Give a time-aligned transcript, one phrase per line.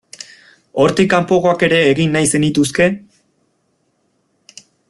[0.83, 2.91] Hortik kanpokoak ere egin nahi zenituzke?